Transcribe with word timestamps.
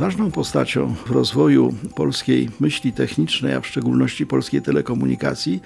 Ważną 0.00 0.30
postacią 0.30 0.94
w 1.06 1.10
rozwoju 1.10 1.74
polskiej 1.94 2.48
myśli 2.60 2.92
technicznej, 2.92 3.54
a 3.54 3.60
w 3.60 3.66
szczególności 3.66 4.26
polskiej 4.26 4.62
telekomunikacji, 4.62 5.60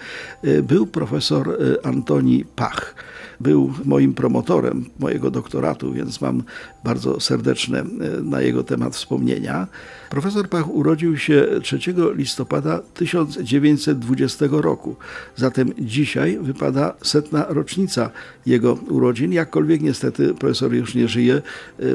y, 0.45 0.62
był 0.62 0.86
profesor 0.86 1.48
y, 1.48 1.82
Antoni 1.82 2.45
Pach. 2.56 2.95
Był 3.41 3.73
moim 3.84 4.14
promotorem 4.14 4.84
mojego 4.98 5.30
doktoratu, 5.30 5.92
więc 5.92 6.20
mam 6.20 6.42
bardzo 6.84 7.20
serdeczne 7.20 7.80
y, 7.80 8.23
na 8.23 8.41
jego 8.41 8.64
temat 8.64 8.96
wspomnienia. 8.96 9.66
Profesor 10.10 10.48
Pach 10.48 10.70
urodził 10.70 11.19
się 11.19 11.46
3 11.62 11.78
listopada 12.14 12.80
1920 12.95 14.46
roku, 14.51 14.96
zatem 15.37 15.73
dzisiaj 15.78 16.38
wypada 16.41 16.95
setna 17.02 17.46
rocznica 17.48 18.10
jego 18.46 18.74
urodzin. 18.88 19.32
Jakkolwiek 19.32 19.82
niestety 19.82 20.34
profesor 20.34 20.74
już 20.74 20.95
nie 20.95 21.09
żyje, 21.09 21.42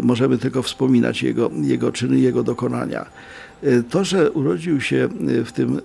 możemy 0.01 0.37
tylko 0.37 0.63
wspominać 0.63 1.23
jego, 1.23 1.51
jego 1.61 1.91
czyny, 1.91 2.28
jego 2.29 2.43
dokonania. 2.43 3.05
E, 3.63 3.83
to, 3.83 4.03
że 4.03 4.31
urodził 4.31 4.81
się 4.81 5.09
e, 5.39 5.43
w 5.43 5.51
tym 5.51 5.81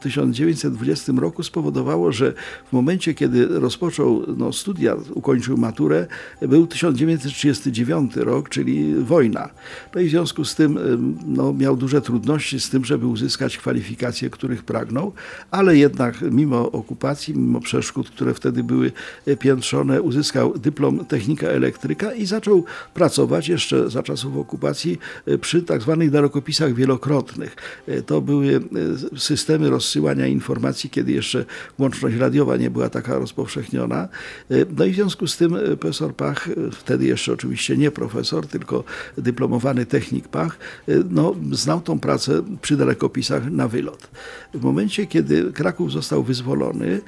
1920 0.00 1.12
e, 1.12 1.20
roku 1.20 1.42
spowodowało, 1.42 2.12
że 2.12 2.32
w 2.70 2.72
momencie, 2.72 3.14
kiedy 3.14 3.46
rozpoczął 3.46 4.22
no, 4.36 4.52
studia, 4.52 4.96
ukończył 5.14 5.56
maturę, 5.56 6.06
był 6.42 6.66
1939 6.66 8.16
rok, 8.16 8.48
czyli 8.48 8.94
wojna. 8.94 9.50
No 9.94 10.00
i 10.00 10.06
w 10.06 10.10
związku 10.10 10.44
z 10.44 10.54
tym 10.54 10.78
no, 11.26 11.52
miał 11.52 11.76
duże 11.76 12.02
trudności 12.02 12.60
z 12.60 12.70
tym, 12.70 12.84
żeby 12.84 13.06
uzyskać 13.06 13.58
kwalifikacje, 13.58 14.30
których 14.30 14.62
pragnął, 14.62 15.12
ale 15.50 15.76
jednak 15.76 16.22
mimo 16.30 16.72
okupacji, 16.72 17.34
mimo 17.34 17.60
przeszkód, 17.60 18.10
które 18.10 18.34
wtedy 18.34 18.64
były 18.64 18.92
piętrzone, 19.38 20.02
uzyskał 20.02 20.58
dyplom 20.58 21.04
technika 21.04 21.46
elektryka 21.46 22.12
i 22.14 22.26
zaczął 22.26 22.64
pracować 22.94 23.48
jeszcze 23.48 23.90
za 23.90 24.02
czasów 24.02 24.36
okupacji 24.36 24.98
przy 25.40 25.62
tak 25.62 25.82
zwanych 25.82 26.10
dalekopisach 26.10 26.74
wielokrotnych 26.74 27.13
E, 27.86 28.02
to 28.02 28.20
były 28.20 28.60
e, 29.14 29.18
systemy 29.18 29.70
rozsyłania 29.70 30.26
informacji, 30.26 30.90
kiedy 30.90 31.12
jeszcze 31.12 31.44
łączność 31.78 32.16
radiowa 32.16 32.56
nie 32.56 32.70
była 32.70 32.88
taka 32.88 33.18
rozpowszechniona. 33.18 34.08
E, 34.50 34.54
no 34.76 34.84
i 34.84 34.92
w 34.92 34.94
związku 34.94 35.26
z 35.26 35.36
tym 35.36 35.56
profesor 35.80 36.14
Pach, 36.14 36.48
wtedy 36.72 37.06
jeszcze 37.06 37.32
oczywiście 37.32 37.76
nie 37.76 37.90
profesor, 37.90 38.46
tylko 38.46 38.84
dyplomowany 39.18 39.86
technik 39.86 40.28
Pach, 40.28 40.58
no, 41.10 41.34
znał 41.52 41.80
tą 41.80 42.00
pracę 42.00 42.42
przy 42.62 42.76
dalekopisach 42.76 43.50
na 43.50 43.68
wylot. 43.68 44.10
W 44.54 44.62
momencie, 44.62 45.06
kiedy 45.06 45.52
Kraków 45.52 45.92
został 45.92 46.22
wyzwolony, 46.22 47.00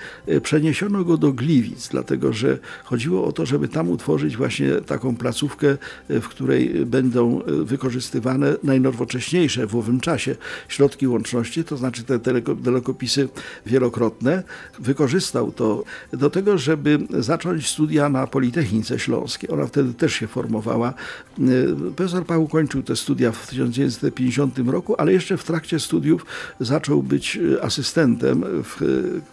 przeniesiono 0.42 1.04
go 1.04 1.16
do 1.16 1.32
Gliwic, 1.32 1.88
dlatego 1.88 2.32
że 2.32 2.58
chodziło 2.84 3.24
o 3.24 3.32
to, 3.32 3.46
żeby 3.46 3.68
tam 3.68 3.90
utworzyć 3.90 4.36
właśnie 4.36 4.72
taką 4.72 5.16
placówkę, 5.16 5.76
w 6.08 6.28
której 6.28 6.86
będą 6.86 7.40
wykorzystywane 7.46 8.56
najnowocześniejsze 8.62 9.66
w 9.66 9.76
czasie 10.00 10.36
środki 10.68 11.06
łączności, 11.08 11.64
to 11.64 11.76
znaczy 11.76 12.04
te 12.04 12.18
telekopisy 12.64 13.28
wielokrotne. 13.66 14.42
Wykorzystał 14.78 15.52
to 15.52 15.84
do 16.12 16.30
tego, 16.30 16.58
żeby 16.58 16.98
zacząć 17.18 17.68
studia 17.68 18.08
na 18.08 18.26
Politechnice 18.26 18.98
Śląskiej. 18.98 19.50
Ona 19.50 19.66
wtedy 19.66 19.94
też 19.94 20.12
się 20.12 20.26
formowała. 20.26 20.94
Profesor 21.96 22.26
Paweł 22.26 22.48
kończył 22.48 22.82
te 22.82 22.96
studia 22.96 23.32
w 23.32 23.46
1950 23.46 24.58
roku, 24.58 24.94
ale 24.98 25.12
jeszcze 25.12 25.36
w 25.36 25.44
trakcie 25.44 25.80
studiów 25.80 26.26
zaczął 26.60 27.02
być 27.02 27.38
asystentem 27.62 28.44
w 28.64 28.80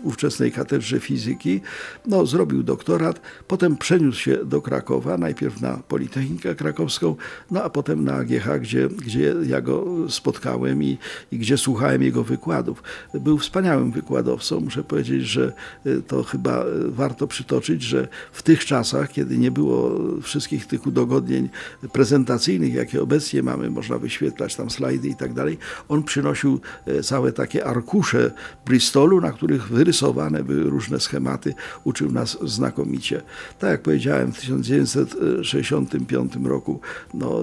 ówczesnej 0.04 0.52
katedrze 0.52 1.00
fizyki. 1.00 1.62
No, 2.08 2.26
zrobił 2.26 2.64
doktorat, 2.64 3.22
potem 3.48 3.78
przeniósł 3.78 4.20
się 4.20 4.46
do 4.46 4.62
Krakowa, 4.62 5.18
najpierw 5.18 5.62
na 5.62 5.80
Politechnikę 5.88 6.56
Krakowską, 6.56 7.16
no 7.52 7.64
a 7.64 7.70
potem 7.70 8.04
na 8.04 8.14
AGH, 8.14 8.60
gdzie, 8.62 8.90
gdzie 8.90 9.36
ja 9.48 9.62
go 9.62 9.86
spotkałem 10.10 10.53
i, 10.82 10.98
i 11.32 11.38
gdzie 11.38 11.58
słuchałem 11.58 12.04
jego 12.04 12.24
wykładów. 12.24 12.84
Był 13.14 13.38
wspaniałym 13.38 13.92
wykładowcą. 13.92 14.60
Muszę 14.60 14.84
powiedzieć, 14.84 15.24
że 15.24 15.54
e, 15.86 16.02
to 16.02 16.24
chyba 16.24 16.52
e, 16.52 16.66
warto 16.88 17.28
przytoczyć, 17.28 17.82
że 17.82 18.08
w 18.32 18.44
tych 18.44 18.66
czasach, 18.66 19.12
kiedy 19.12 19.38
nie 19.38 19.52
było 19.52 20.00
wszystkich 20.22 20.68
tych 20.68 20.88
udogodnień 20.88 21.50
prezentacyjnych, 21.94 22.74
jakie 22.74 23.02
obecnie 23.02 23.44
mamy, 23.44 23.70
można 23.70 23.98
wyświetlać 23.98 24.56
tam 24.56 24.70
slajdy 24.70 25.08
i 25.08 25.16
tak 25.16 25.34
dalej, 25.34 25.58
on 25.90 26.04
przynosił 26.04 26.60
e, 26.86 27.04
całe 27.04 27.32
takie 27.32 27.66
arkusze 27.66 28.32
Bristolu, 28.66 29.22
na 29.22 29.32
których 29.32 29.68
wyrysowane 29.68 30.44
były 30.44 30.64
różne 30.64 31.00
schematy. 31.00 31.54
Uczył 31.84 32.12
nas 32.12 32.38
znakomicie. 32.42 33.22
Tak 33.60 33.72
jak 33.72 33.82
powiedziałem, 33.82 34.32
w 34.32 34.40
1965 34.40 36.34
roku 36.44 36.80
no, 37.14 37.40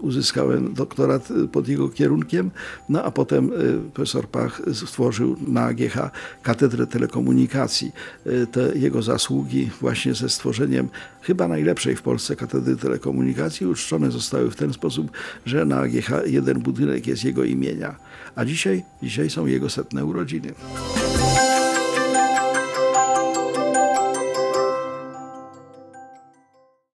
uzyskałem 0.00 0.74
doktorat 0.74 1.28
pod 1.52 1.68
jego 1.68 1.88
kierunkiem 1.88 2.11
kierunkiem, 2.12 2.50
no 2.88 3.04
a 3.04 3.10
potem 3.10 3.52
y, 3.52 3.90
profesor 3.94 4.28
Pach 4.28 4.62
stworzył 4.72 5.36
na 5.46 5.64
AGH 5.64 6.10
Katedrę 6.42 6.86
Telekomunikacji. 6.86 7.92
Y, 8.26 8.46
te 8.46 8.78
jego 8.78 9.02
zasługi 9.02 9.70
właśnie 9.80 10.14
ze 10.14 10.28
stworzeniem 10.28 10.88
chyba 11.22 11.48
najlepszej 11.48 11.96
w 11.96 12.02
Polsce 12.02 12.36
Katedry 12.36 12.76
Telekomunikacji 12.76 13.66
uczczone 13.66 14.10
zostały 14.10 14.50
w 14.50 14.56
ten 14.56 14.72
sposób, 14.72 15.10
że 15.46 15.64
na 15.64 15.80
AGH 15.80 16.10
jeden 16.26 16.60
budynek 16.60 17.06
jest 17.06 17.24
jego 17.24 17.44
imienia. 17.44 17.96
A 18.36 18.44
dzisiaj, 18.44 18.84
dzisiaj 19.02 19.30
są 19.30 19.46
jego 19.46 19.70
setne 19.70 20.04
urodziny. 20.04 20.54